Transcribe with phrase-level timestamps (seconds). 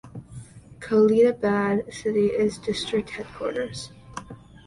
[0.79, 3.91] Khalilabad city is the district headquarters.